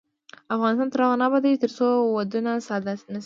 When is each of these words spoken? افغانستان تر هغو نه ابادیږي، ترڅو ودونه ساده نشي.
افغانستان 0.55 0.87
تر 0.93 0.99
هغو 1.03 1.19
نه 1.21 1.25
ابادیږي، 1.27 1.61
ترڅو 1.63 1.87
ودونه 2.15 2.51
ساده 2.67 2.93
نشي. 3.11 3.19